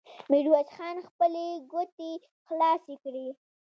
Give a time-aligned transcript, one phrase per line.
[0.31, 2.11] ميرويس خان خپلې ګوتې
[2.45, 3.27] خلاصې کړې.